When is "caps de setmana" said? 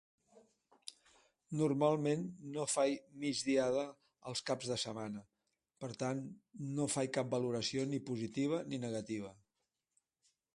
4.49-5.21